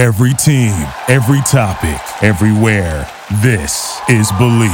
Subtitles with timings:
[0.00, 0.72] Every team,
[1.08, 3.06] every topic, everywhere.
[3.42, 4.70] This is Believe.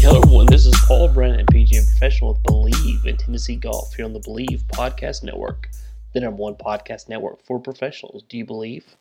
[0.00, 0.46] Hello, everyone.
[0.46, 4.18] This is Paul Brennan, and PGA professional with Believe in Tennessee Golf here on the
[4.18, 5.70] Believe Podcast Network,
[6.12, 8.24] the number one podcast network for professionals.
[8.28, 8.96] Do you believe?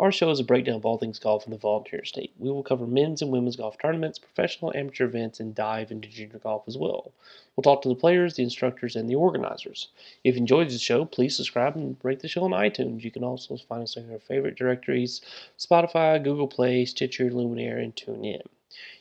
[0.00, 2.32] Our show is a breakdown of all things golf in the volunteer state.
[2.38, 6.38] We will cover men's and women's golf tournaments, professional amateur events, and dive into junior
[6.38, 7.12] golf as well.
[7.54, 9.88] We'll talk to the players, the instructors, and the organizers.
[10.24, 13.04] If you enjoyed the show, please subscribe and rate the show on iTunes.
[13.04, 15.20] You can also find us in our favorite directories
[15.58, 18.40] Spotify, Google Play, Stitcher, Luminary, and TuneIn.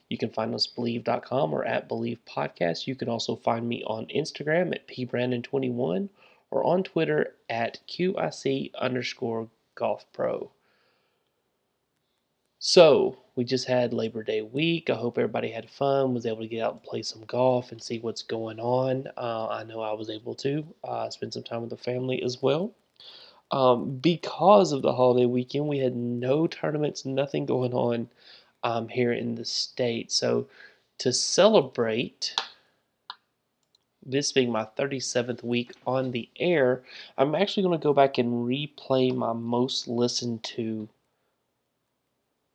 [0.09, 2.88] You can find us believe.com or at believe podcast.
[2.88, 6.09] You can also find me on Instagram at pbrandon21
[6.52, 10.52] or on Twitter at QIC underscore golf pro.
[12.62, 14.90] So, we just had Labor Day week.
[14.90, 17.82] I hope everybody had fun, was able to get out and play some golf and
[17.82, 19.08] see what's going on.
[19.16, 22.41] Uh, I know I was able to uh, spend some time with the family as
[22.41, 22.76] well.
[23.52, 28.10] Um, because of the holiday weekend, we had no tournaments, nothing going on
[28.63, 30.12] um, here in the state.
[30.12, 30.49] So,
[30.98, 32.35] to celebrate
[34.05, 36.84] this being my 37th week on the air,
[37.18, 40.90] I'm actually going to go back and replay my most listened to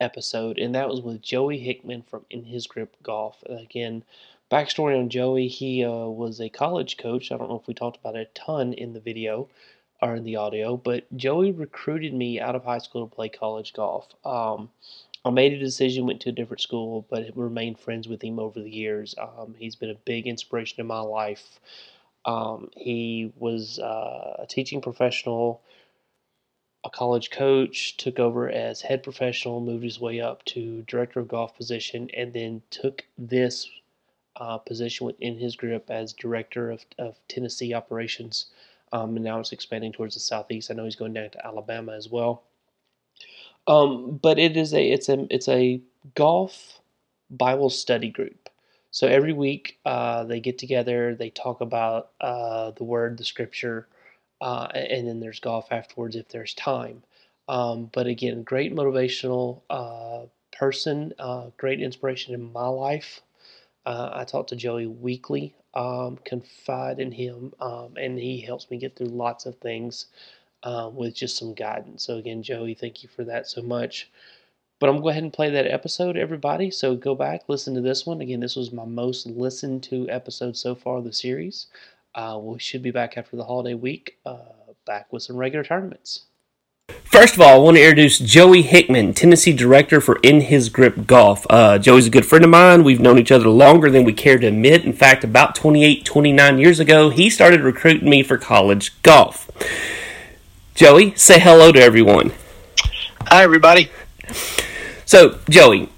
[0.00, 3.42] episode, and that was with Joey Hickman from In His Grip Golf.
[3.44, 4.04] Again,
[4.50, 7.30] backstory on Joey he uh, was a college coach.
[7.30, 9.48] I don't know if we talked about it a ton in the video
[10.02, 13.72] or in the audio, but Joey recruited me out of high school to play college
[13.72, 14.08] golf.
[14.24, 14.70] Um,
[15.24, 18.60] I made a decision, went to a different school, but remained friends with him over
[18.60, 19.14] the years.
[19.18, 21.60] Um, he's been a big inspiration in my life.
[22.26, 25.62] Um, he was uh, a teaching professional,
[26.84, 31.28] a college coach, took over as head professional, moved his way up to director of
[31.28, 33.70] golf position, and then took this
[34.36, 38.46] uh, position within his grip as director of, of Tennessee operations.
[38.92, 40.70] Um, and now it's expanding towards the southeast.
[40.70, 42.44] I know he's going down to Alabama as well.
[43.66, 45.80] Um, but it is a it's a it's a
[46.14, 46.80] golf
[47.30, 48.50] Bible study group.
[48.90, 53.88] So every week uh, they get together, they talk about uh, the word, the scripture,
[54.44, 57.04] uh, and then there's golf afterwards if there's time.
[57.48, 63.22] Um, but again, great motivational uh, person, uh, great inspiration in my life.
[63.86, 68.78] Uh, I talk to Joey weekly, um, confide in him, um, and he helps me
[68.78, 70.06] get through lots of things
[70.64, 72.04] um, with just some guidance.
[72.04, 74.10] So, again, Joey, thank you for that so much.
[74.80, 76.70] But I'm going to go ahead and play that episode, everybody.
[76.70, 78.20] So go back, listen to this one.
[78.20, 81.68] Again, this was my most listened to episode so far of the series.
[82.14, 84.38] Uh, we should be back after the holiday week, uh,
[84.86, 86.26] back with some regular tournaments.
[87.04, 91.06] First of all, I want to introduce Joey Hickman, Tennessee director for In His Grip
[91.06, 91.46] Golf.
[91.48, 92.84] Uh, Joey's a good friend of mine.
[92.84, 94.84] We've known each other longer than we care to admit.
[94.84, 99.50] In fact, about 28, 29 years ago, he started recruiting me for college golf.
[100.74, 102.32] Joey, say hello to everyone.
[103.28, 103.90] Hi, everybody.
[105.06, 105.88] So, Joey,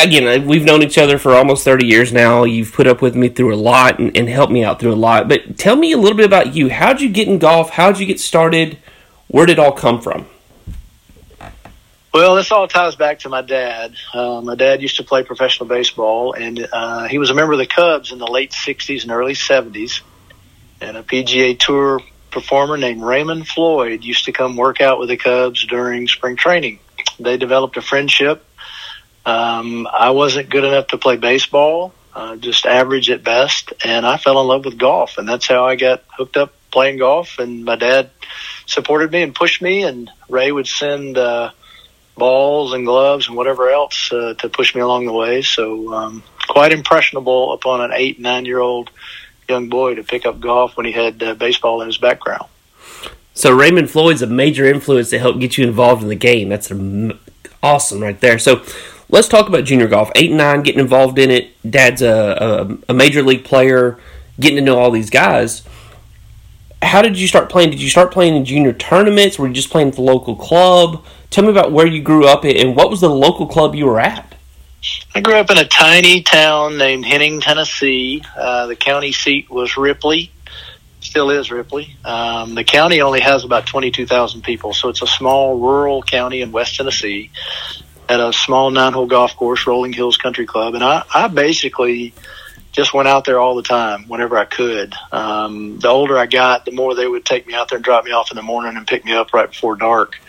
[0.00, 2.44] again, we've known each other for almost 30 years now.
[2.44, 4.94] You've put up with me through a lot and, and helped me out through a
[4.94, 5.28] lot.
[5.28, 6.70] But tell me a little bit about you.
[6.70, 7.70] How'd you get in golf?
[7.70, 8.78] How'd you get started?
[9.28, 10.26] Where did it all come from?
[12.12, 13.94] Well, this all ties back to my dad.
[14.12, 17.58] Uh, my dad used to play professional baseball, and uh, he was a member of
[17.58, 20.02] the Cubs in the late 60s and early 70s.
[20.82, 25.16] And a PGA Tour performer named Raymond Floyd used to come work out with the
[25.16, 26.80] Cubs during spring training.
[27.18, 28.44] They developed a friendship.
[29.24, 34.16] Um, I wasn't good enough to play baseball, uh, just average at best, and I
[34.16, 37.38] fell in love with golf, and that's how I got hooked up playing golf.
[37.38, 38.10] And my dad
[38.66, 41.52] supported me and pushed me, and Ray would send uh,
[42.16, 45.42] balls and gloves and whatever else uh, to push me along the way.
[45.42, 48.90] So um, quite impressionable upon an eight nine year old
[49.48, 52.46] young boy to pick up golf when he had uh, baseball in his background.
[53.34, 56.48] So Raymond Floyd's a major influence to help get you involved in the game.
[56.48, 56.70] That's
[57.62, 58.38] awesome right there.
[58.38, 58.62] So
[59.12, 60.10] let's talk about junior golf.
[60.16, 61.54] Eight and nine, getting involved in it.
[61.70, 64.00] Dad's a, a, a major league player,
[64.40, 65.62] getting to know all these guys.
[66.80, 67.70] How did you start playing?
[67.70, 69.38] Did you start playing in junior tournaments?
[69.38, 71.04] Were you just playing at the local club?
[71.30, 74.00] Tell me about where you grew up and what was the local club you were
[74.00, 74.34] at?
[75.14, 78.24] I grew up in a tiny town named Henning, Tennessee.
[78.36, 80.32] Uh, the county seat was Ripley,
[81.00, 81.96] still is Ripley.
[82.04, 86.50] Um, the county only has about 22,000 people, so it's a small rural county in
[86.50, 87.30] West Tennessee
[88.12, 90.74] at a small nine hole golf course, Rolling Hills Country Club.
[90.74, 92.12] And I, I basically
[92.70, 94.92] just went out there all the time whenever I could.
[95.10, 98.04] Um, the older I got, the more they would take me out there and drop
[98.04, 100.20] me off in the morning and pick me up right before dark.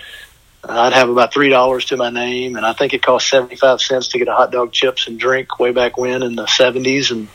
[0.64, 3.82] I'd have about three dollars to my name, and I think it cost seventy five
[3.82, 7.12] cents to get a hot dog, chips, and drink way back when in the seventies.
[7.12, 7.28] And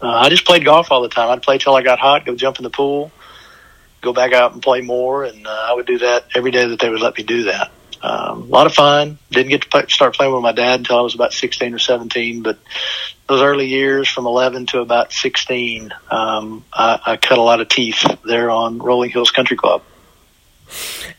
[0.00, 1.28] uh, I just played golf all the time.
[1.28, 3.12] I'd play till I got hot, go jump in the pool,
[4.00, 6.80] go back out and play more, and uh, I would do that every day that
[6.80, 7.70] they would let me do that.
[8.02, 9.18] Um, a lot of fun.
[9.30, 11.78] Didn't get to play, start playing with my dad until I was about 16 or
[11.78, 12.58] 17, but
[13.28, 17.68] those early years from 11 to about 16, um, I, I cut a lot of
[17.68, 19.82] teeth there on Rolling Hills Country Club.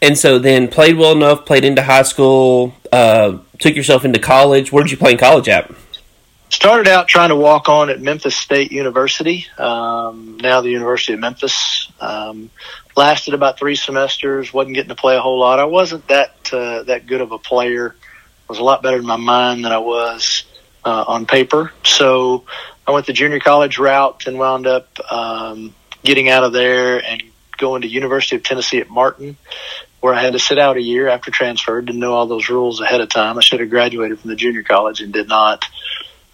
[0.02, 4.72] And so then played well enough, played into high school, uh, took yourself into college.
[4.72, 5.72] Where did you play in college at?
[6.52, 11.20] Started out trying to walk on at Memphis State University, um, now the University of
[11.20, 11.90] Memphis.
[12.02, 12.50] Um,
[12.96, 14.54] lasted about three semesters.
[14.54, 15.60] wasn't getting to play a whole lot.
[15.60, 17.96] I wasn't that uh, that good of a player.
[18.50, 20.44] Was a lot better in my mind than I was
[20.84, 21.72] uh, on paper.
[21.86, 22.44] So
[22.86, 27.24] I went the junior college route and wound up um, getting out of there and
[27.58, 29.38] going to University of Tennessee at Martin,
[30.02, 31.82] where I had to sit out a year after transfer.
[31.82, 33.38] Didn't know all those rules ahead of time.
[33.38, 35.64] I should have graduated from the junior college and did not.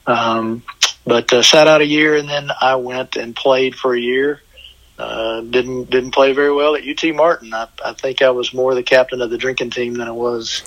[0.08, 0.64] Um,
[1.06, 4.42] but uh, sat out a year and then I went and played for a year
[4.98, 7.54] uh, didn't didn't play very well at UT Martin.
[7.54, 10.64] I, I think I was more the captain of the drinking team than I was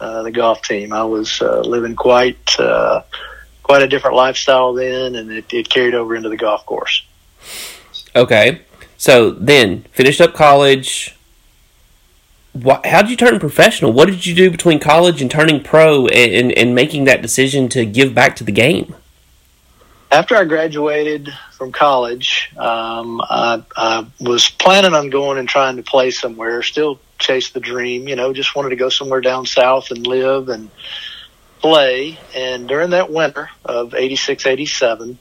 [0.00, 0.92] uh, the golf team.
[0.92, 3.02] I was uh, living quite uh,
[3.62, 7.04] quite a different lifestyle then, and it, it carried over into the golf course.
[8.16, 8.62] Okay,
[8.96, 11.14] so then finished up college.
[12.84, 13.92] How did you turn professional?
[13.92, 17.68] What did you do between college and turning pro and, and, and making that decision
[17.70, 18.94] to give back to the game?
[20.10, 25.82] after I graduated from college, um, I, I was planning on going and trying to
[25.82, 29.90] play somewhere, still chase the dream, you know, just wanted to go somewhere down south
[29.90, 30.70] and live and
[31.60, 32.18] play.
[32.34, 35.18] And during that winter of 86, 87,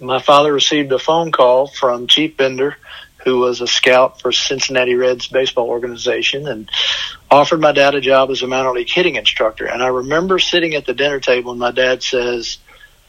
[0.00, 2.76] my father received a phone call from Chief Bender,
[3.24, 6.70] who was a scout for Cincinnati Reds baseball organization and
[7.30, 9.66] offered my dad a job as a minor league hitting instructor.
[9.66, 12.58] And I remember sitting at the dinner table and my dad says,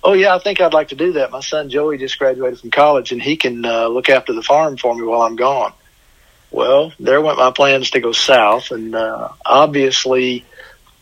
[0.06, 1.31] oh yeah, I think I'd like to do that.
[1.31, 4.77] My son Joey just graduated from college, and he can uh, look after the farm
[4.77, 5.73] for me while I'm gone.
[6.51, 10.45] Well, there went my plans to go south, and uh, obviously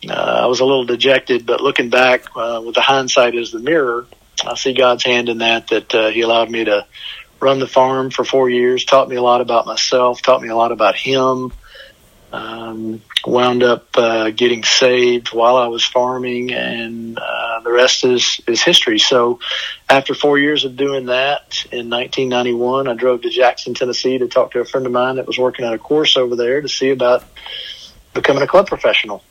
[0.09, 0.13] uh,
[0.43, 1.45] I was a little dejected.
[1.45, 4.07] But looking back, uh, with the hindsight as the mirror,
[4.43, 5.67] I see God's hand in that.
[5.67, 6.87] That uh, He allowed me to
[7.43, 10.55] run the farm for four years, taught me a lot about myself, taught me a
[10.55, 11.51] lot about Him.
[12.31, 18.41] Um, wound up uh, getting saved while I was farming, and uh, the rest is
[18.47, 18.97] is history.
[18.97, 19.39] So,
[19.87, 24.51] after four years of doing that, in 1991, I drove to Jackson, Tennessee, to talk
[24.51, 26.89] to a friend of mine that was working at a course over there to see
[26.89, 27.23] about
[28.15, 29.23] becoming a club professional.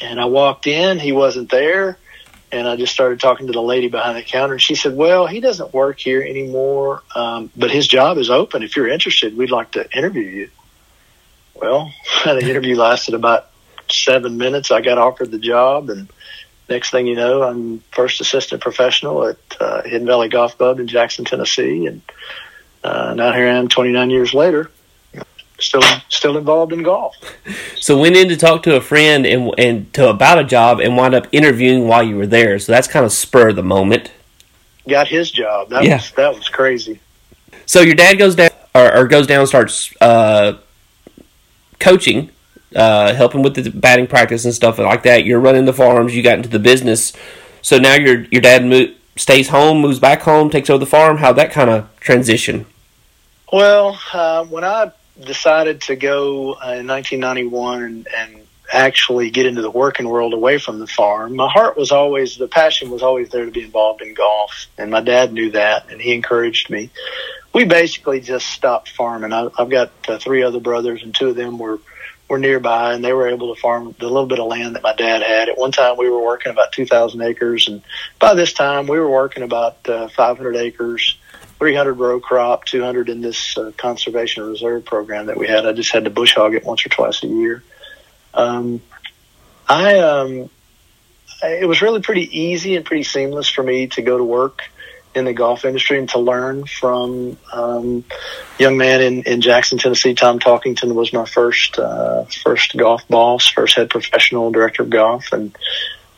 [0.00, 1.98] And I walked in, he wasn't there,
[2.54, 4.54] and I just started talking to the lady behind the counter.
[4.54, 8.62] And she said, "Well, he doesn't work here anymore, um, but his job is open.
[8.62, 10.50] If you're interested, we'd like to interview you."
[11.54, 11.92] Well,
[12.24, 13.50] the interview lasted about
[13.90, 14.70] seven minutes.
[14.70, 16.08] I got offered the job, and
[16.68, 20.86] next thing you know, I'm first assistant professional at uh, Hidden Valley Golf Club in
[20.86, 22.02] Jackson, Tennessee, and
[22.84, 24.70] uh, now here I am, 29 years later,
[25.58, 27.16] still still involved in golf.
[27.78, 30.96] So went in to talk to a friend and and to about a job, and
[30.96, 32.58] wound up interviewing while you were there.
[32.58, 34.10] So that's kind of spur of the moment.
[34.88, 35.70] Got his job.
[35.70, 35.96] That yeah.
[35.96, 37.00] was that was crazy.
[37.66, 40.58] So your dad goes down or, or goes down, starts uh,
[41.78, 42.30] coaching,
[42.74, 45.24] uh, helping with the batting practice and stuff like that.
[45.24, 46.14] You're running the farms.
[46.14, 47.12] You got into the business,
[47.62, 51.18] so now your your dad mo- stays home, moves back home, takes over the farm.
[51.18, 52.66] How that kind of transition?
[53.52, 54.90] Well, uh, when I
[55.20, 60.58] decided to go uh, in 1991 and, and actually get into the working world away
[60.58, 64.02] from the farm, my heart was always the passion was always there to be involved
[64.02, 66.90] in golf, and my dad knew that, and he encouraged me
[67.54, 69.32] we basically just stopped farming.
[69.32, 71.78] I, I've got uh, three other brothers, and two of them were
[72.28, 74.94] were nearby, and they were able to farm the little bit of land that my
[74.94, 75.50] dad had.
[75.50, 77.82] At one time, we were working about 2,000 acres, and
[78.18, 81.18] by this time, we were working about uh, 500 acres,
[81.58, 85.66] 300 row crop, 200 in this uh, conservation reserve program that we had.
[85.66, 87.62] I just had to bush hog it once or twice a year.
[88.32, 88.82] Um,
[89.68, 90.50] I um,
[91.42, 94.62] it was really pretty easy and pretty seamless for me to go to work
[95.14, 98.04] in the golf industry and to learn from um,
[98.58, 100.14] young man in, in Jackson, Tennessee.
[100.14, 105.32] Tom Talkington was my first uh, first golf boss, first head professional director of golf,
[105.32, 105.56] and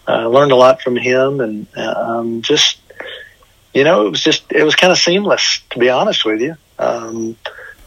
[0.09, 1.41] uh, learned a lot from him.
[1.41, 2.79] And um, just
[3.77, 6.57] you know, it was just it was kind of seamless to be honest with you.
[6.79, 7.37] Um,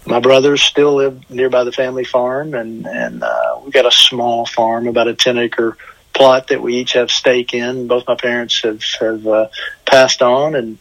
[0.05, 4.45] my brothers still live nearby the family farm, and and uh, we got a small
[4.45, 5.75] farm, about a ten acre
[6.13, 7.87] plot that we each have stake in.
[7.87, 9.47] Both my parents have have uh,
[9.87, 10.77] passed on, and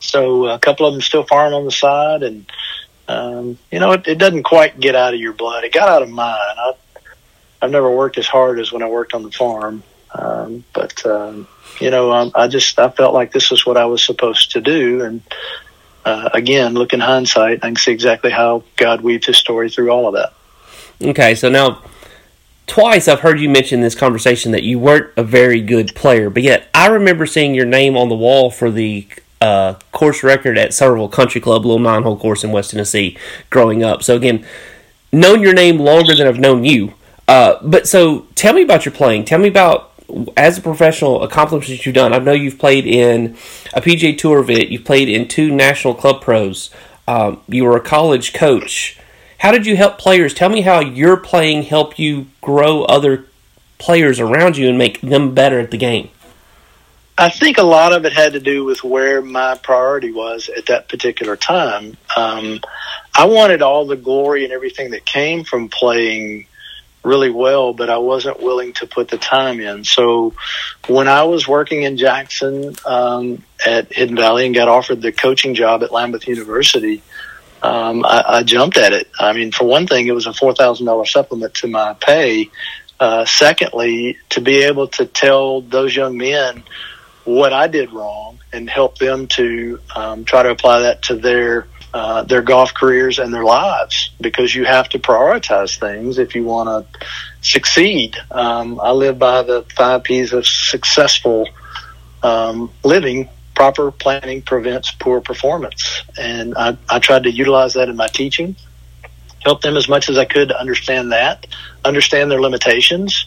[0.00, 2.46] so a couple of them still farm on the side, and
[3.08, 5.64] um, you know it, it doesn't quite get out of your blood.
[5.64, 6.38] It got out of mine.
[6.56, 6.72] I
[7.60, 9.82] I've never worked as hard as when I worked on the farm.
[10.14, 11.46] Um, but um,
[11.80, 14.60] you know, I, I just I felt like this is what I was supposed to
[14.60, 15.22] do, and
[16.04, 20.06] uh, again, looking hindsight, I can see exactly how God weaves His story through all
[20.06, 20.32] of that.
[21.08, 21.82] Okay, so now
[22.66, 26.42] twice I've heard you mention this conversation that you weren't a very good player, but
[26.42, 29.06] yet I remember seeing your name on the wall for the
[29.40, 33.16] uh, course record at Somerville Country Club, little nine hole course in West Tennessee,
[33.50, 34.02] growing up.
[34.02, 34.44] So again,
[35.12, 36.94] known your name longer than I've known you.
[37.28, 39.24] Uh, but so tell me about your playing.
[39.24, 39.92] Tell me about
[40.36, 42.12] as a professional accomplishments you've done.
[42.12, 43.36] I know you've played in
[43.74, 44.70] a PGA Tour event.
[44.70, 46.70] You've played in two national club pros.
[47.08, 48.98] Um, you were a college coach.
[49.38, 50.34] How did you help players?
[50.34, 53.26] Tell me how your playing helped you grow other
[53.78, 56.10] players around you and make them better at the game.
[57.18, 60.66] I think a lot of it had to do with where my priority was at
[60.66, 61.96] that particular time.
[62.14, 62.60] Um,
[63.14, 66.46] I wanted all the glory and everything that came from playing
[67.06, 69.84] really well, but I wasn't willing to put the time in.
[69.84, 70.34] So
[70.88, 75.54] when I was working in Jackson um, at Hidden Valley and got offered the coaching
[75.54, 77.02] job at Lambuth University,
[77.62, 79.08] um, I, I jumped at it.
[79.18, 82.50] I mean, for one thing, it was a four thousand dollars supplement to my pay.
[82.98, 86.62] Uh, secondly, to be able to tell those young men
[87.24, 91.66] what I did wrong and help them to um, try to apply that to their
[91.96, 96.44] uh, their golf careers and their lives because you have to prioritize things if you
[96.44, 97.06] want to
[97.40, 98.14] succeed.
[98.30, 101.48] Um, I live by the five P's of successful
[102.22, 103.30] um, living.
[103.54, 106.02] Proper planning prevents poor performance.
[106.18, 108.56] And I, I tried to utilize that in my teaching,
[109.40, 111.46] help them as much as I could to understand that,
[111.82, 113.24] understand their limitations,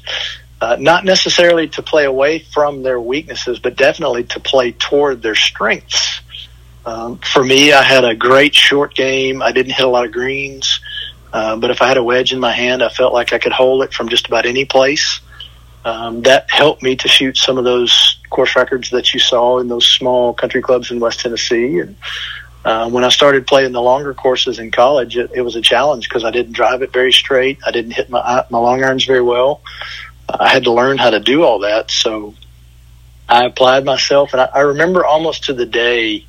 [0.61, 5.33] uh, not necessarily to play away from their weaknesses, but definitely to play toward their
[5.33, 6.18] strengths.
[6.89, 9.43] Um, for me, I had a great short game.
[9.43, 10.79] I didn't hit a lot of greens,
[11.31, 13.51] uh, but if I had a wedge in my hand, I felt like I could
[13.51, 15.19] hold it from just about any place.
[15.85, 19.67] Um, that helped me to shoot some of those course records that you saw in
[19.67, 21.77] those small country clubs in West Tennessee.
[21.77, 21.95] And
[22.65, 26.09] uh, when I started playing the longer courses in college, it, it was a challenge
[26.09, 27.59] because I didn't drive it very straight.
[27.67, 29.61] I didn't hit my my long irons very well.
[30.27, 31.91] I had to learn how to do all that.
[31.91, 32.33] So
[33.27, 36.25] I applied myself, and I, I remember almost to the day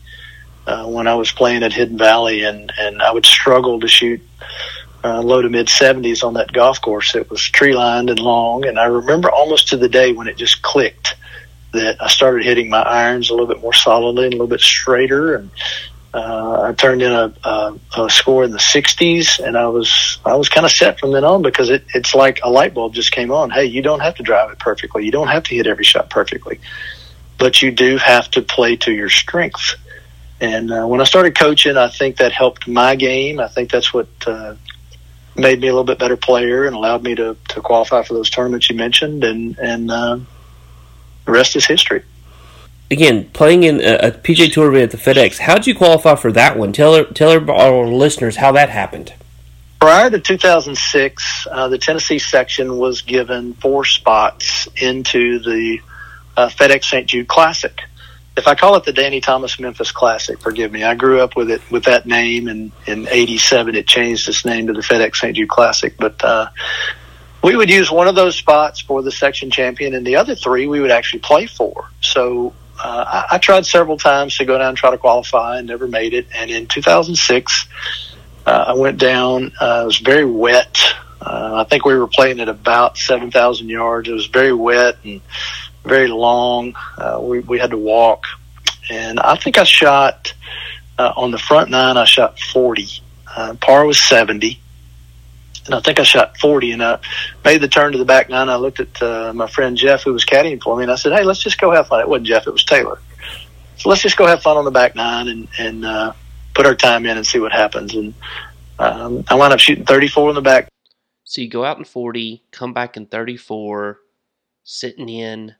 [0.66, 4.20] uh, when I was playing at Hidden Valley, and and I would struggle to shoot
[5.02, 7.14] uh, low to mid 70s on that golf course.
[7.14, 10.36] It was tree lined and long, and I remember almost to the day when it
[10.36, 11.16] just clicked
[11.72, 14.60] that I started hitting my irons a little bit more solidly and a little bit
[14.60, 15.50] straighter, and
[16.12, 20.34] uh, I turned in a, a, a score in the 60s, and I was I
[20.34, 23.12] was kind of set from then on because it, it's like a light bulb just
[23.12, 23.50] came on.
[23.50, 26.10] Hey, you don't have to drive it perfectly, you don't have to hit every shot
[26.10, 26.60] perfectly,
[27.38, 29.76] but you do have to play to your strength.
[30.40, 33.40] And uh, when I started coaching, I think that helped my game.
[33.40, 34.54] I think that's what uh,
[35.37, 38.30] made me a little bit better player and allowed me to, to qualify for those
[38.30, 39.23] tournaments you mentioned.
[39.23, 40.18] And and uh,
[41.26, 42.04] the rest is history.
[42.90, 46.16] Again, playing in a, a PGA Tour event at the FedEx, how did you qualify
[46.16, 46.73] for that one?
[46.73, 49.12] Tell tell our listeners how that happened.
[49.78, 55.80] Prior to 2006, uh, the Tennessee section was given four spots into the
[56.37, 57.06] uh, FedEx St.
[57.06, 57.80] Jude Classic
[58.40, 60.82] if I call it the Danny Thomas Memphis Classic, forgive me.
[60.82, 64.66] I grew up with it with that name, and in '87 it changed its name
[64.68, 65.37] to the FedEx St.
[65.37, 65.94] Jude Classic.
[65.99, 66.49] But uh,
[67.44, 70.66] we would use one of those spots for the section champion, and the other three
[70.66, 71.90] we would actually play for.
[72.00, 75.68] So uh, I, I tried several times to go down and try to qualify, and
[75.68, 76.26] never made it.
[76.35, 77.66] And in 2006,
[78.47, 79.52] uh, I went down.
[79.61, 80.78] Uh, it was very wet.
[81.20, 84.09] Uh, I think we were playing at about 7,000 yards.
[84.09, 85.20] It was very wet and
[85.84, 86.75] very long.
[86.96, 88.25] Uh, we, we had to walk.
[88.90, 90.32] And I think I shot
[90.99, 92.87] uh, on the front nine, I shot 40.
[93.34, 94.60] Uh, par was 70.
[95.66, 96.99] And I think I shot 40 and I
[97.44, 98.49] made the turn to the back nine.
[98.49, 101.12] I looked at uh, my friend Jeff, who was caddying for me, and I said,
[101.12, 102.00] Hey, let's just go have fun.
[102.00, 103.00] It wasn't Jeff, it was Taylor.
[103.76, 106.12] So let's just go have fun on the back nine and, and uh,
[106.54, 107.94] put our time in and see what happens.
[107.94, 108.14] And
[108.78, 110.68] um, I wound up shooting 34 in the back.
[111.25, 114.00] So you go out in 40, come back in 34,
[114.64, 115.54] sitting in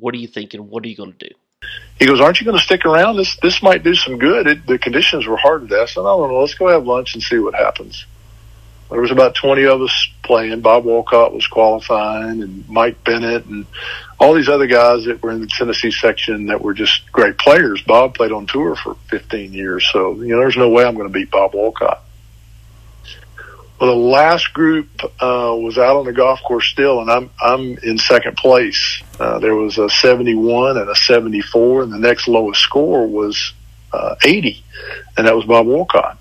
[0.00, 0.68] what are you thinking?
[0.68, 1.34] What are you going to do?
[1.98, 3.16] He goes, "Aren't you going to stick around?
[3.16, 5.82] This this might do some good." It, the conditions were hard today.
[5.82, 6.40] I said, "No, no, no.
[6.40, 8.06] Let's go have lunch and see what happens."
[8.90, 10.60] There was about twenty of us playing.
[10.60, 13.66] Bob Wolcott was qualifying, and Mike Bennett, and
[14.18, 17.82] all these other guys that were in the Tennessee section that were just great players.
[17.82, 21.08] Bob played on tour for fifteen years, so you know, there's no way I'm going
[21.08, 22.02] to beat Bob Wolcott.
[23.80, 27.78] Well, the last group uh, was out on the golf course still, and I'm I'm
[27.78, 29.02] in second place.
[29.20, 33.52] Uh, there was a 71 and a 74, and the next lowest score was
[33.92, 34.64] uh, 80,
[35.16, 36.18] and that was Bob Wolcott.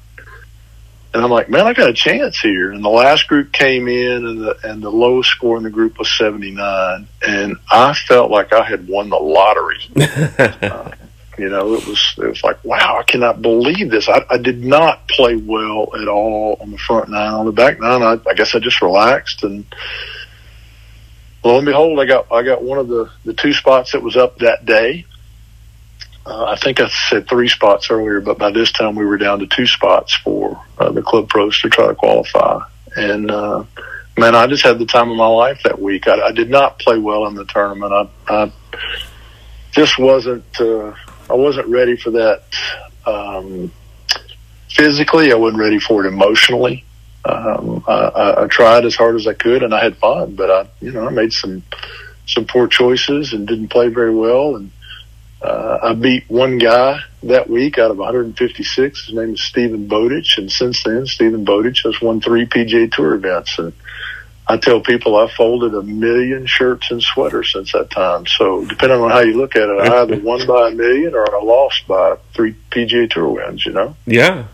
[1.15, 2.71] And I'm like, man, I got a chance here.
[2.71, 5.97] And the last group came in, and the and the lowest score in the group
[5.97, 9.79] was 79, and I felt like I had won the lottery.
[11.37, 14.09] you know, it was it was like, wow, I cannot believe this.
[14.09, 17.31] I, I did not play well at all on the front nine.
[17.31, 19.63] On the back nine, I, I guess I just relaxed, and
[21.43, 24.17] lo and behold, I got I got one of the the two spots that was
[24.17, 25.05] up that day.
[26.25, 29.39] Uh, I think I said three spots earlier, but by this time we were down
[29.39, 32.59] to two spots for uh, the club pros to try to qualify.
[32.95, 33.63] And uh,
[34.17, 36.07] man, I just had the time of my life that week.
[36.07, 37.93] I, I did not play well in the tournament.
[38.27, 38.51] I, I
[39.71, 40.59] just wasn't.
[40.59, 40.95] Uh,
[41.29, 42.43] I wasn't ready for that.
[43.05, 43.71] Um,
[44.69, 46.85] physically, I wasn't ready for it emotionally.
[47.25, 50.35] Um, I, I tried as hard as I could, and I had fun.
[50.35, 51.63] But I, you know, I made some
[52.25, 54.55] some poor choices and didn't play very well.
[54.55, 54.71] And
[55.41, 59.05] uh, I beat one guy that week out of 156.
[59.05, 63.15] His name is Steven Bowditch, and since then, Steven Bowditch has won three PGA Tour
[63.15, 63.57] events.
[63.59, 63.73] And
[64.49, 68.25] I tell people I folded a million shirts and sweaters since that time.
[68.25, 71.35] So depending on how you look at it, I either won by a million or
[71.35, 73.65] I lost by three PGA Tour wins.
[73.65, 73.95] You know?
[74.05, 74.45] Yeah.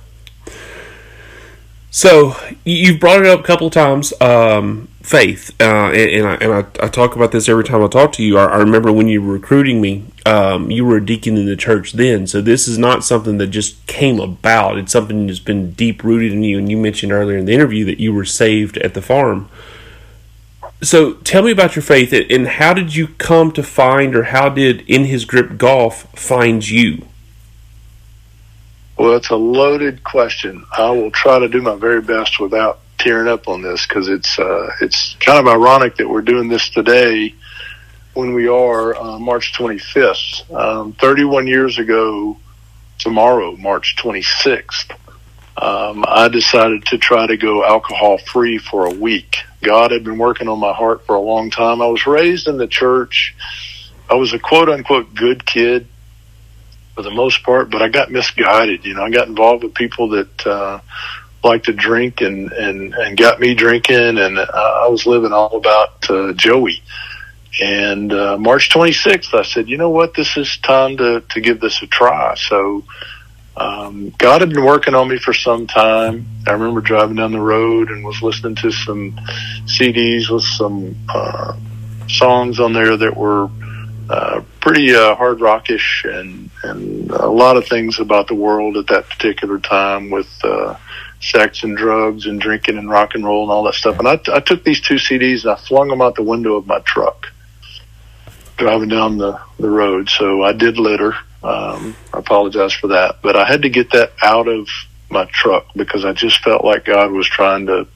[1.92, 2.36] So
[2.66, 4.20] you've brought it up a couple times.
[4.20, 7.88] Um, faith, uh, and, and, I, and I, I, talk about this every time I
[7.88, 8.38] talk to you.
[8.38, 11.58] I, I remember when you were recruiting me, um, you were a deacon in the
[11.58, 14.78] church then, so this is not something that just came about.
[14.78, 16.58] It's something that's been deep rooted in you.
[16.58, 19.50] And you mentioned earlier in the interview that you were saved at the farm.
[20.84, 24.50] So tell me about your faith, and how did you come to find, or how
[24.50, 27.08] did In His Grip Golf find you?
[28.98, 30.66] Well, it's a loaded question.
[30.78, 34.38] I will try to do my very best without tearing up on this because it's
[34.38, 37.34] uh, it's kind of ironic that we're doing this today
[38.13, 40.54] when we are uh, March 25th.
[40.54, 42.38] Um, 31 years ago,
[43.00, 44.92] tomorrow, March 26th,
[45.58, 49.38] um, I decided to try to go alcohol free for a week.
[49.63, 51.82] God had been working on my heart for a long time.
[51.82, 53.36] I was raised in the church.
[54.10, 55.88] I was a quote unquote good kid
[56.96, 58.86] for the most part, but I got misguided.
[58.86, 60.79] You know, I got involved with people that uh,
[61.44, 66.09] liked to drink and and and got me drinking, and I was living all about
[66.09, 66.81] uh, Joey.
[67.61, 71.59] And uh, March 26th, I said, you know what, this is time to to give
[71.59, 72.35] this a try.
[72.35, 72.83] So.
[73.55, 76.25] Um, God had been working on me for some time.
[76.48, 79.11] I remember driving down the road and was listening to some
[79.66, 81.55] CDs with some uh,
[82.07, 83.50] songs on there that were
[84.09, 88.87] uh, pretty uh, hard rockish and and a lot of things about the world at
[88.87, 90.75] that particular time with uh,
[91.20, 94.00] sex and drugs and drinking and rock and roll and all that stuff.
[94.00, 96.68] And I, I took these two CDs and I flung them out the window of
[96.68, 97.27] my truck
[98.57, 100.09] driving down the the road.
[100.09, 101.16] So I did litter.
[101.44, 104.68] Um, I apologize for that, but I had to get that out of
[105.10, 107.88] my truck because I just felt like God was trying to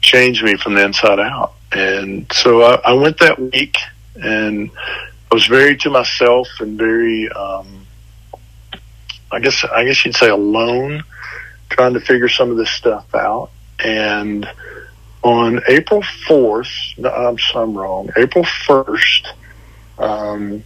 [0.00, 1.54] change me from the inside out.
[1.72, 3.76] And so I, I went that week
[4.14, 4.70] and
[5.30, 7.86] I was very to myself and very, um,
[9.30, 11.04] I guess, I guess you'd say alone,
[11.68, 13.50] trying to figure some of this stuff out.
[13.78, 14.48] And
[15.22, 19.26] on April 4th, no, I'm, I'm wrong, April 1st,
[19.98, 20.64] um,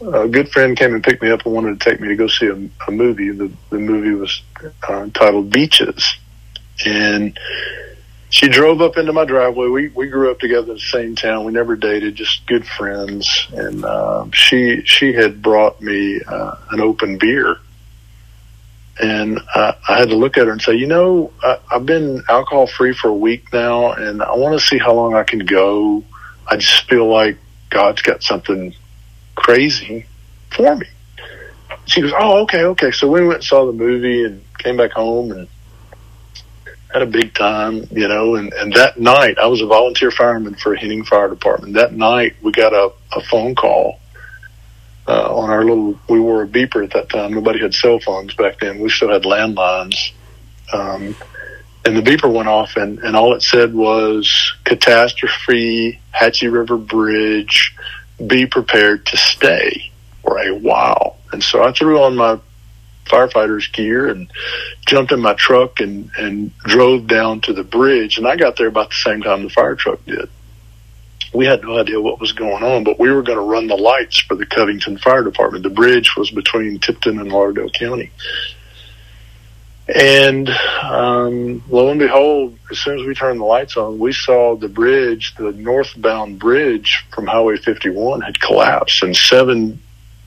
[0.00, 2.26] a good friend came and picked me up and wanted to take me to go
[2.26, 3.30] see a, a movie.
[3.30, 4.42] The, the movie was
[4.88, 6.16] uh, titled Beaches.
[6.84, 7.38] And
[8.34, 9.68] she drove up into my driveway.
[9.68, 11.44] We we grew up together in the same town.
[11.44, 13.46] We never dated, just good friends.
[13.52, 17.58] And uh, she she had brought me uh, an open beer,
[19.00, 22.24] and I, I had to look at her and say, you know, I, I've been
[22.28, 25.38] alcohol free for a week now, and I want to see how long I can
[25.38, 26.02] go.
[26.48, 27.38] I just feel like
[27.70, 28.74] God's got something
[29.34, 30.06] crazy
[30.50, 30.86] for me.
[31.86, 32.90] She goes, oh, okay, okay.
[32.90, 35.48] So we went and saw the movie and came back home and
[36.92, 40.54] had a big time, you know, and, and that night I was a volunteer fireman
[40.54, 41.74] for a Henning Fire Department.
[41.74, 44.00] That night we got a, a phone call
[45.06, 47.34] uh, on our little, we wore a beeper at that time.
[47.34, 48.78] Nobody had cell phones back then.
[48.78, 50.12] We still had landlines.
[50.72, 51.16] Um,
[51.84, 57.76] and the beeper went off and, and all it said was catastrophe, Hatchie River Bridge,
[58.24, 59.90] be prepared to stay
[60.22, 61.16] for a while.
[61.32, 62.38] And so I threw on my
[63.06, 64.30] firefighter's gear and
[64.86, 68.18] jumped in my truck and, and drove down to the bridge.
[68.18, 70.28] And I got there about the same time the fire truck did.
[71.32, 73.76] We had no idea what was going on, but we were going to run the
[73.76, 75.64] lights for the Covington Fire Department.
[75.64, 78.12] The bridge was between Tipton and Lauderdale County.
[79.86, 84.56] And um, lo and behold, as soon as we turned the lights on, we saw
[84.56, 89.82] the bridge, the northbound bridge from Highway 51 had collapsed, and seven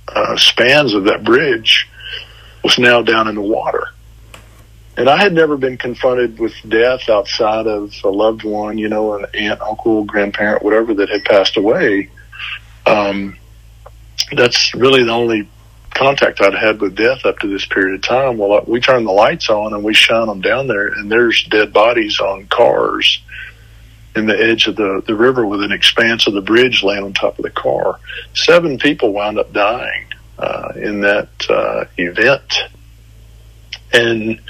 [0.08, 1.88] uh, spans of that bridge
[2.64, 3.88] was now down in the water.
[4.96, 9.14] and I had never been confronted with death outside of a loved one, you know,
[9.14, 12.10] an aunt, uncle, grandparent, whatever that had passed away.
[12.86, 13.38] Um,
[14.32, 15.50] that's really the only
[15.98, 18.38] contact I'd had with death up to this period of time.
[18.38, 21.74] Well, we turn the lights on and we shine them down there, and there's dead
[21.74, 23.22] bodies on cars
[24.16, 27.14] in the edge of the, the river with an expanse of the bridge laying on
[27.14, 28.00] top of the car.
[28.34, 30.06] Seven people wound up dying
[30.38, 32.54] uh, in that uh, event.
[33.94, 34.42] And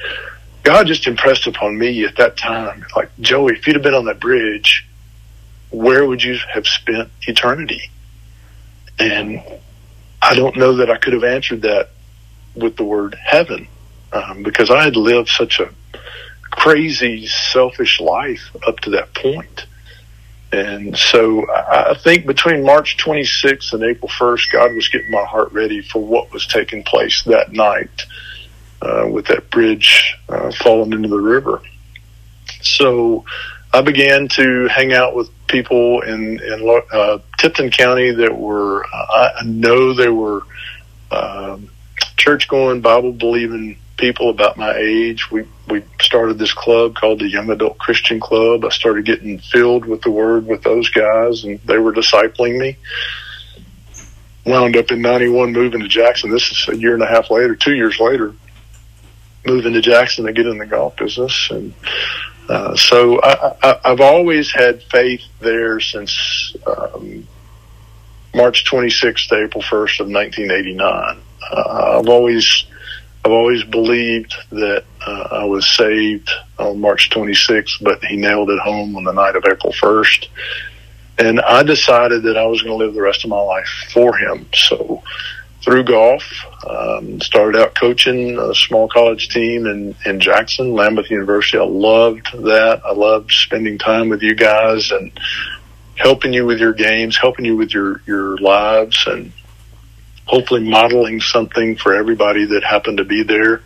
[0.64, 4.06] God just impressed upon me at that time, like, Joey, if you'd have been on
[4.06, 4.88] that bridge,
[5.70, 7.90] where would you have spent eternity?
[9.00, 9.42] And
[10.22, 11.90] I don't know that I could have answered that
[12.56, 13.68] with the word heaven
[14.12, 15.70] um, because I had lived such a
[16.42, 19.66] crazy, selfish life up to that point.
[20.52, 25.52] And so I think between March 26th and April 1st, God was getting my heart
[25.52, 28.06] ready for what was taking place that night
[28.82, 31.62] uh, with that bridge uh, falling into the river.
[32.62, 33.26] So
[33.78, 39.30] I began to hang out with people in in uh, Tipton County that were uh,
[39.36, 40.42] I know they were
[41.12, 41.70] um,
[42.16, 45.30] church going, Bible believing people about my age.
[45.30, 48.66] We we started this club called the Young Adult Christian Club.
[48.66, 52.78] I started getting filled with the Word with those guys, and they were discipling me.
[54.44, 56.32] Wound up in '91, moving to Jackson.
[56.32, 58.34] This is a year and a half later, two years later
[59.46, 61.50] moving to Jackson to get in the golf business.
[61.50, 61.74] And
[62.50, 67.28] uh, so I, have always had faith there since um,
[68.34, 71.22] March 26th to April 1st of 1989.
[71.52, 72.66] Uh, I've always
[73.26, 78.60] I've always believed that uh, I was saved on March 26th, but he nailed it
[78.60, 80.28] home on the night of April 1st.
[81.18, 84.16] And I decided that I was going to live the rest of my life for
[84.16, 84.48] him.
[84.54, 85.04] So
[85.68, 86.24] through golf.
[86.66, 91.58] Um, started out coaching a small college team in, in Jackson, Lambuth University.
[91.58, 92.82] I loved that.
[92.86, 95.12] I loved spending time with you guys and
[95.96, 99.34] helping you with your games, helping you with your, your lives and
[100.26, 103.62] hopefully modeling something for everybody that happened to be there.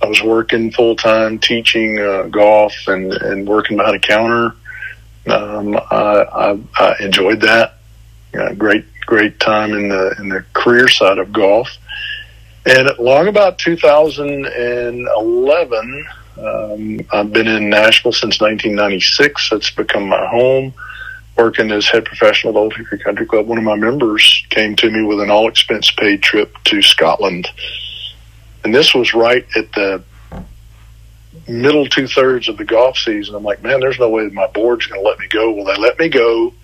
[0.00, 4.54] I was working full time teaching uh, golf and, and working behind a counter.
[5.26, 5.82] Um, I,
[6.32, 7.74] I, I enjoyed that.
[8.32, 11.68] Uh, great great time in the in the career side of golf.
[12.64, 16.06] And long about 2011,
[16.38, 19.50] um, I've been in Nashville since 1996.
[19.50, 20.72] That's become my home.
[21.36, 24.88] Working as head professional at Old Hickory Country Club, one of my members came to
[24.90, 27.48] me with an all expense paid trip to Scotland.
[28.62, 30.04] And this was right at the
[31.48, 33.34] middle two thirds of the golf season.
[33.34, 35.50] I'm like, man, there's no way my board's going to let me go.
[35.50, 36.54] Well, they let me go.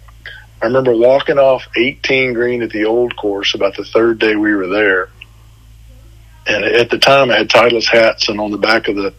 [0.62, 4.55] I remember walking off 18 green at the old course about the third day we
[4.55, 5.11] were there.
[6.47, 9.12] And at the time I had Titleist hats and on the back of the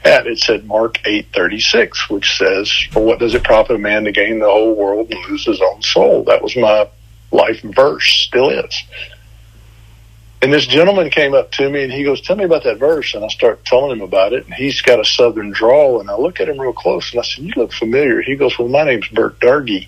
[0.00, 4.12] hat it said Mark 836, which says, for what does it profit a man to
[4.12, 6.24] gain the whole world and lose his own soul?
[6.24, 6.88] That was my
[7.30, 8.82] life verse, still is.
[10.42, 13.14] And this gentleman came up to me and he goes, Tell me about that verse.
[13.14, 14.44] And I start telling him about it.
[14.44, 16.00] And he's got a southern drawl.
[16.00, 18.20] And I look at him real close and I said, You look familiar.
[18.22, 19.86] He goes, Well, my name's Bert Dargy.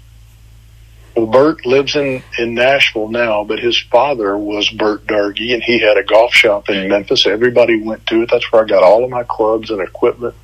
[1.17, 5.79] Well, Bert lives in, in Nashville now, but his father was Bert Dargy, and he
[5.79, 7.27] had a golf shop in Memphis.
[7.27, 8.31] Everybody went to it.
[8.33, 10.35] That's where I got all of my clubs and equipment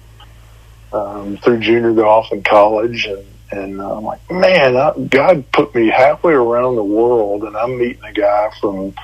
[0.93, 3.07] um, through junior golf and college.
[3.07, 7.77] And, and I'm like, man, I, God put me halfway around the world, and I'm
[7.77, 8.95] meeting a guy from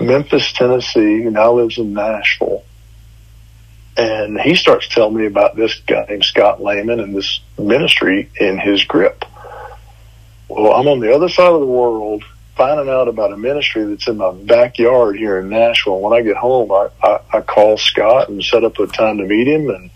[0.00, 2.64] Memphis, Tennessee, who now lives in Nashville.
[3.96, 8.58] And he starts telling me about this guy named Scott Lehman and this ministry in
[8.58, 9.24] his grip.
[10.54, 12.22] Well, I'm on the other side of the world
[12.54, 15.98] finding out about a ministry that's in my backyard here in Nashville.
[15.98, 19.24] When I get home, I, I, I call Scott and set up a time to
[19.24, 19.68] meet him.
[19.68, 19.90] And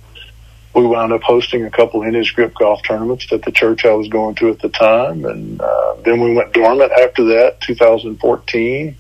[0.75, 3.92] we wound up hosting a couple in his grip golf tournaments at the church I
[3.92, 5.25] was going to at the time.
[5.25, 8.97] And uh, then we went dormant after that, 2014.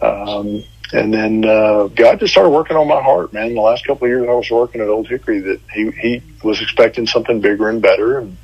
[0.00, 3.52] Um, and then uh, God just started working on my heart, man.
[3.54, 6.62] The last couple of years I was working at Old Hickory, that he he was
[6.62, 8.36] expecting something bigger and better, and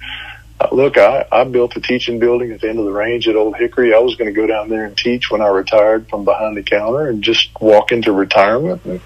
[0.72, 3.56] look, I, I built a teaching building at the end of the range at Old
[3.56, 3.94] Hickory.
[3.94, 6.62] I was going to go down there and teach when I retired from behind the
[6.62, 9.00] counter and just walk into retirement and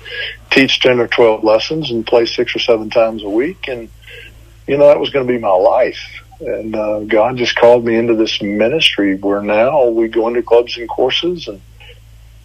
[0.50, 3.68] teach 10 or 12 lessons and play six or seven times a week.
[3.68, 3.90] And,
[4.66, 6.22] you know, that was going to be my life.
[6.40, 10.76] And uh, God just called me into this ministry where now we go into clubs
[10.76, 11.60] and courses and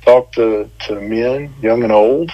[0.02, 2.32] talk to, to men, young and old,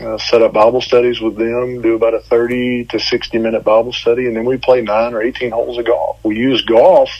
[0.00, 3.92] uh, set up Bible studies with them, do about a 30 to 60 minute Bible
[3.92, 6.18] study, and then we play nine or 18 holes of golf.
[6.24, 7.10] We use golf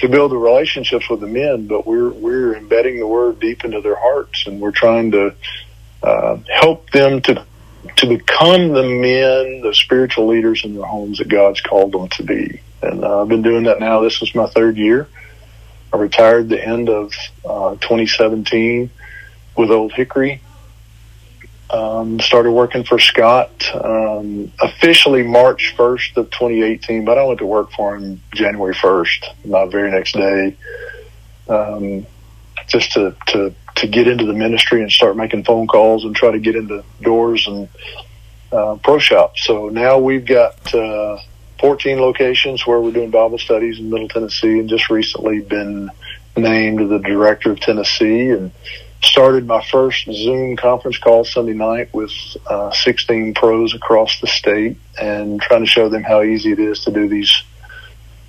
[0.00, 3.80] to build the relationships with the men, but we're, we're embedding the word deep into
[3.80, 5.34] their hearts and we're trying to,
[6.02, 7.44] uh, help them to
[7.96, 12.22] to become the men, the spiritual leaders in their homes that God's called them to
[12.22, 12.60] be.
[12.80, 14.00] And uh, I've been doing that now.
[14.00, 15.08] This is my third year.
[15.92, 17.12] I retired the end of
[17.44, 18.90] uh, 2017
[19.56, 20.40] with Old Hickory.
[21.72, 27.46] Um, started working for Scott um, officially March 1st of 2018, but I went to
[27.46, 30.54] work for him January 1st, my very next day,
[31.48, 32.06] um,
[32.68, 36.30] just to, to to get into the ministry and start making phone calls and try
[36.30, 37.68] to get into doors and
[38.52, 39.44] uh, pro shops.
[39.44, 41.18] So now we've got uh,
[41.58, 45.90] 14 locations where we're doing Bible studies in Middle Tennessee, and just recently been
[46.36, 48.52] named the director of Tennessee and
[49.02, 52.12] started my first Zoom conference call Sunday night with
[52.46, 56.84] uh, 16 pros across the state and trying to show them how easy it is
[56.84, 57.42] to do these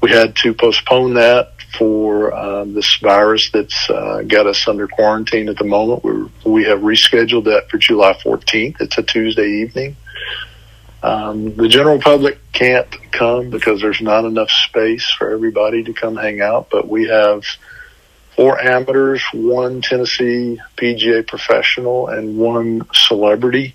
[0.00, 5.48] We had to postpone that for um, this virus that's uh, got us under quarantine
[5.48, 6.02] at the moment.
[6.02, 8.80] We're, we have rescheduled that for July 14th.
[8.80, 9.96] It's a Tuesday evening.
[11.00, 16.16] Um, the general public can't come because there's not enough space for everybody to come
[16.16, 17.44] hang out, but we have
[18.40, 23.74] four amateurs, one Tennessee PGA professional, and one celebrity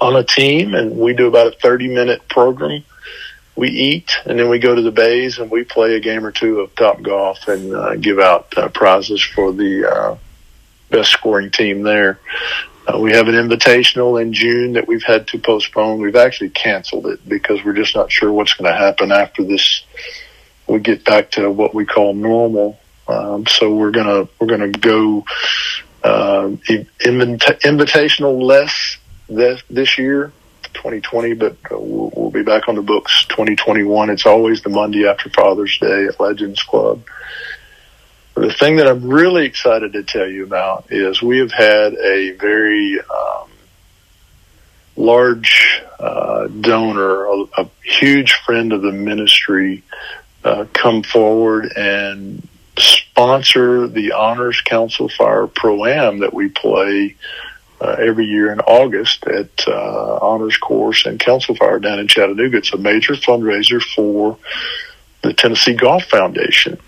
[0.00, 2.82] on a team and we do about a 30 minute program.
[3.54, 6.32] We eat and then we go to the bays and we play a game or
[6.32, 10.16] two of top golf and uh, give out uh, prizes for the uh,
[10.88, 12.18] best scoring team there.
[12.88, 16.00] Uh, we have an invitational in June that we've had to postpone.
[16.00, 19.84] We've actually canceled it because we're just not sure what's going to happen after this.
[20.66, 22.79] We get back to what we call normal.
[23.10, 25.24] Um, so we're gonna we're gonna go
[26.02, 30.32] uh, invita- invitational less this this year,
[30.74, 34.10] 2020, but uh, we'll, we'll be back on the books 2021.
[34.10, 37.02] It's always the Monday after Father's Day at Legends Club.
[38.34, 42.30] The thing that I'm really excited to tell you about is we have had a
[42.30, 43.50] very um,
[44.96, 49.82] large uh, donor, a, a, huge friend of the ministry,
[50.44, 52.48] uh, come forward and
[53.10, 57.16] sponsor the Honors Council Fire Pro Am that we play
[57.80, 62.58] uh, every year in August at uh, Honors Course and Council Fire down in Chattanooga.
[62.58, 64.38] It's a major fundraiser for
[65.22, 66.78] the Tennessee Golf Foundation.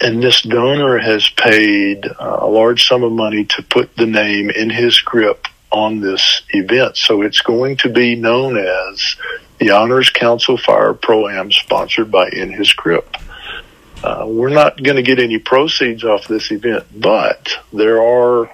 [0.00, 4.50] And this donor has paid uh, a large sum of money to put the name
[4.50, 6.96] in his grip on this event.
[6.96, 9.16] So it's going to be known as
[9.58, 13.16] the Honors Council Fire Pro Am sponsored by In His Grip.
[14.04, 18.50] Uh, we're not going to get any proceeds off this event, but there are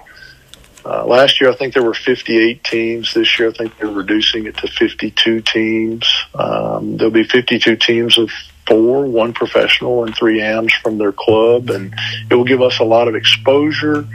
[0.85, 3.13] uh, last year, I think there were 58 teams.
[3.13, 6.09] This year, I think they're reducing it to 52 teams.
[6.33, 8.31] Um, there'll be 52 teams of
[8.65, 11.93] four, one professional and three AMs from their club, and
[12.29, 14.07] it will give us a lot of exposure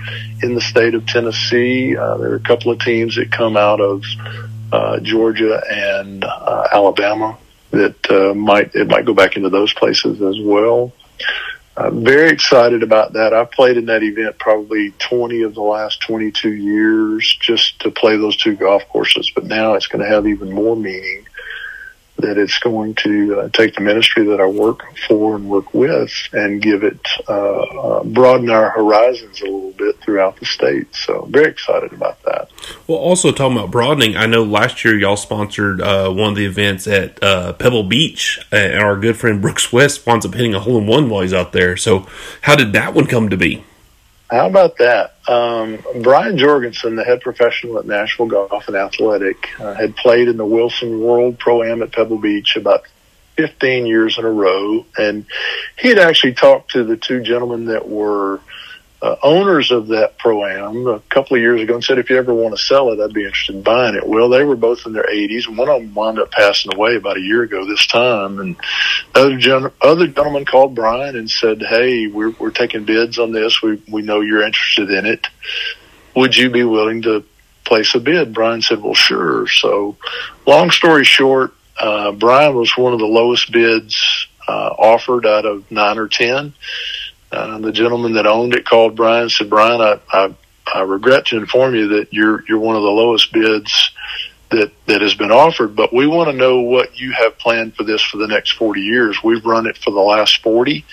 [0.42, 1.94] in the state of Tennessee.
[1.94, 4.02] Uh, there are a couple of teams that come out of
[4.72, 7.36] uh, Georgia and uh, Alabama
[7.72, 10.92] that uh, might it might go back into those places as well.
[11.76, 13.34] I'm very excited about that.
[13.34, 18.16] I've played in that event probably 20 of the last 22 years just to play
[18.16, 21.25] those two golf courses, but now it's going to have even more meaning
[22.18, 26.10] that it's going to uh, take the ministry that I work for and work with
[26.32, 30.94] and give it, uh, uh, broaden our horizons a little bit throughout the state.
[30.94, 32.48] So very excited about that.
[32.86, 36.46] Well, also talking about broadening, I know last year y'all sponsored uh, one of the
[36.46, 40.60] events at uh, Pebble Beach, and our good friend Brooks West winds up hitting a
[40.60, 41.76] hole in one while he's out there.
[41.76, 42.06] So,
[42.42, 43.65] how did that one come to be?
[44.30, 45.14] How about that?
[45.28, 50.36] Um, Brian Jorgensen, the head professional at Nashville Golf and Athletic, uh, had played in
[50.36, 52.82] the Wilson World Pro Am at Pebble Beach about
[53.36, 54.84] 15 years in a row.
[54.98, 55.26] And
[55.78, 58.40] he had actually talked to the two gentlemen that were
[59.02, 62.16] uh, owners of that pro am a couple of years ago and said, if you
[62.16, 64.06] ever want to sell it, I'd be interested in buying it.
[64.06, 66.96] Well, they were both in their 80s, and one of them wound up passing away
[66.96, 68.38] about a year ago this time.
[68.38, 68.56] And
[69.14, 73.62] other gen- other gentleman called Brian and said, "Hey, we're we're taking bids on this.
[73.62, 75.26] We we know you're interested in it.
[76.14, 77.24] Would you be willing to
[77.64, 79.96] place a bid?" Brian said, "Well, sure." So,
[80.46, 85.70] long story short, uh, Brian was one of the lowest bids uh, offered out of
[85.70, 86.54] nine or ten
[87.32, 90.34] uh, the gentleman that owned it called Brian said, Brian, I, I,
[90.72, 93.90] I regret to inform you that you're, you're one of the lowest bids
[94.50, 97.84] that, that has been offered, but we want to know what you have planned for
[97.84, 99.22] this for the next 40 years.
[99.22, 100.84] We've run it for the last 40.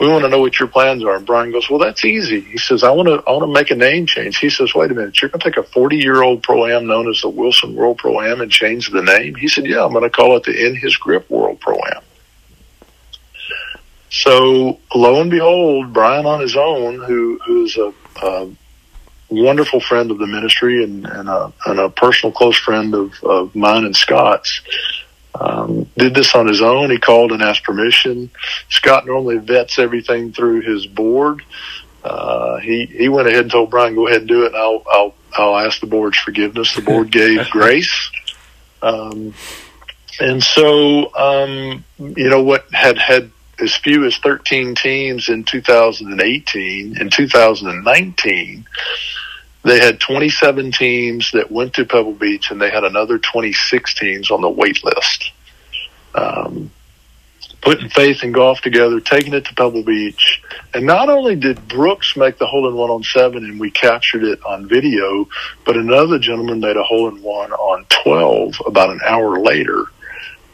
[0.00, 1.16] We want to know what your plans are.
[1.16, 2.40] And Brian goes, well, that's easy.
[2.40, 4.38] He says, I want to, I want to make a name change.
[4.38, 6.86] He says, wait a minute, you're going to take a 40 year old pro am
[6.86, 9.34] known as the Wilson World Pro Am and change the name?
[9.36, 11.93] He said, yeah, I'm going to call it the In His Grip World Pro Am.
[14.22, 18.48] So lo and behold, Brian on his own, who who's a, a
[19.28, 23.56] wonderful friend of the ministry and, and, a, and a personal close friend of, of
[23.56, 24.60] mine and Scott's,
[25.34, 26.92] um, did this on his own.
[26.92, 28.30] He called and asked permission.
[28.68, 31.42] Scott normally vets everything through his board.
[32.04, 34.48] Uh, he he went ahead and told Brian, "Go ahead and do it.
[34.48, 38.10] And I'll I'll I'll ask the board's forgiveness." The board gave grace.
[38.80, 39.34] Um,
[40.20, 47.00] and so, um, you know, what had had as few as 13 teams in 2018.
[47.00, 48.66] In 2019,
[49.62, 54.30] they had 27 teams that went to Pebble Beach, and they had another 26 teams
[54.30, 55.32] on the wait list.
[56.14, 56.70] Um,
[57.64, 60.42] putting faith in golf together, taking it to Pebble Beach.
[60.74, 64.22] And not only did Brooks make the hole in one on seven and we captured
[64.22, 65.26] it on video,
[65.64, 69.86] but another gentleman made a hole in one on 12 about an hour later.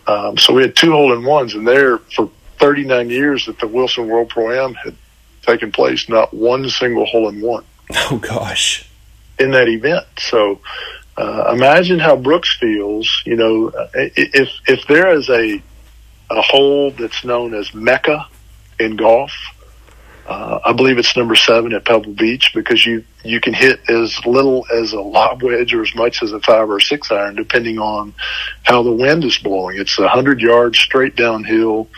[0.06, 3.66] Um, so we had two hole in ones and there for 39 years that the
[3.66, 4.94] Wilson World Pro Am had
[5.42, 7.64] taken place, not one single hole in one.
[7.92, 8.88] Oh gosh!
[9.38, 10.60] In that event, so
[11.16, 13.22] uh, imagine how Brooks feels.
[13.26, 15.62] You know, if if there is a
[16.30, 18.28] a hole that's known as Mecca
[18.78, 19.32] in golf,
[20.28, 24.24] uh, I believe it's number seven at Pebble Beach because you you can hit as
[24.24, 27.80] little as a lob wedge or as much as a five or six iron, depending
[27.80, 28.14] on
[28.62, 29.78] how the wind is blowing.
[29.78, 31.88] It's a hundred yards straight downhill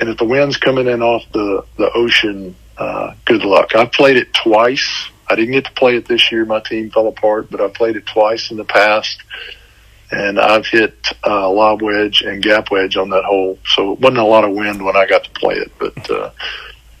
[0.00, 3.74] and if the wind's coming in off the the ocean, uh, good luck.
[3.76, 5.10] I played it twice.
[5.28, 6.44] I didn't get to play it this year.
[6.44, 9.22] My team fell apart, but I played it twice in the past,
[10.10, 13.58] and I've hit uh, lob wedge and gap wedge on that hole.
[13.64, 16.30] So it wasn't a lot of wind when I got to play it, but uh,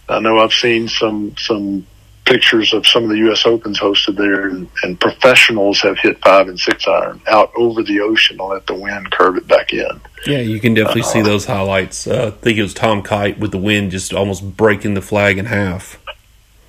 [0.08, 1.86] I know I've seen some some
[2.24, 3.44] pictures of some of the U.S.
[3.46, 8.00] Opens hosted there, and, and professionals have hit five and six iron out over the
[8.00, 10.00] ocean and let the wind curve it back in.
[10.26, 12.06] Yeah, you can definitely uh, see those highlights.
[12.06, 15.38] Uh, I think it was Tom Kite with the wind just almost breaking the flag
[15.38, 15.98] in half.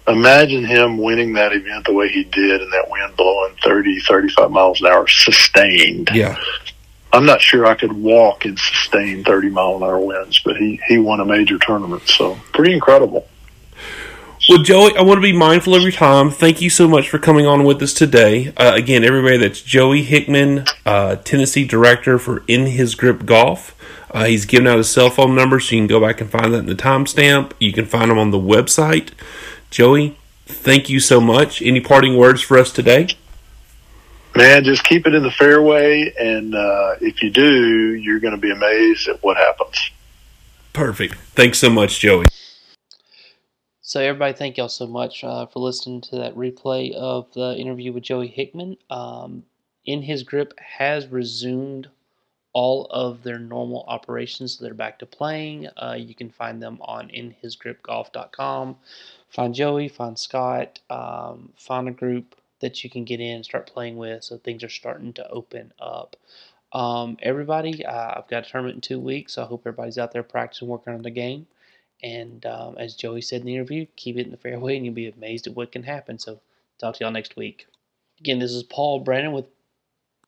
[0.07, 4.51] Imagine him winning that event the way he did, and that wind blowing 30, 35
[4.51, 6.09] miles an hour sustained.
[6.13, 6.37] Yeah.
[7.13, 10.79] I'm not sure I could walk and sustain 30 mile an hour winds, but he,
[10.87, 12.07] he won a major tournament.
[12.07, 13.27] So pretty incredible.
[14.49, 16.31] Well, Joey, I want to be mindful of your time.
[16.31, 18.51] Thank you so much for coming on with us today.
[18.57, 23.75] Uh, again, everybody, that's Joey Hickman, uh, Tennessee director for In His Grip Golf.
[24.09, 26.53] Uh, he's given out his cell phone number, so you can go back and find
[26.53, 27.53] that in the timestamp.
[27.59, 29.11] You can find him on the website.
[29.69, 31.61] Joey, thank you so much.
[31.61, 33.09] Any parting words for us today?
[34.35, 38.41] Man, just keep it in the fairway, and uh, if you do, you're going to
[38.41, 39.91] be amazed at what happens.
[40.73, 41.15] Perfect.
[41.35, 42.25] Thanks so much, Joey.
[43.91, 47.91] So, everybody, thank y'all so much uh, for listening to that replay of the interview
[47.91, 48.77] with Joey Hickman.
[48.89, 49.43] Um,
[49.85, 51.89] in His Grip has resumed
[52.53, 54.57] all of their normal operations.
[54.57, 55.67] So they're back to playing.
[55.75, 58.77] Uh, you can find them on inhisgripgolf.com.
[59.27, 63.69] Find Joey, find Scott, um, find a group that you can get in and start
[63.73, 64.23] playing with.
[64.23, 66.15] So things are starting to open up.
[66.71, 69.33] Um, everybody, uh, I've got a tournament in two weeks.
[69.33, 71.47] So I hope everybody's out there practicing, working on the game
[72.03, 74.95] And um, as Joey said in the interview, keep it in the fairway and you'll
[74.95, 76.17] be amazed at what can happen.
[76.17, 76.39] So
[76.79, 77.67] talk to y'all next week.
[78.19, 79.45] Again, this is Paul Brandon with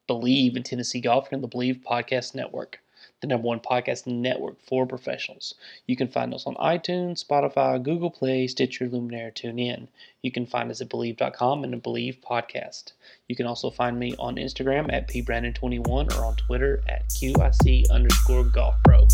[0.10, 2.80] Bleav in Tennessee Golf on the Bleav Podcast Network,
[3.22, 5.56] the number one podcast network for professionals.
[5.88, 9.88] You can find us on iTunes, Spotify, Google Play, Stitcher, Luminary, TuneIn.
[10.22, 12.94] You can find us at Bleav.com and the Bleav Podcast.
[13.28, 18.44] You can also find me on Instagram at pbrandon21 or on Twitter at QIC underscore
[18.44, 19.08] golf pro.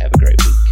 [0.00, 0.71] Have a great week.